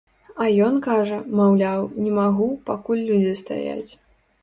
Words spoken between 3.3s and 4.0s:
стаяць.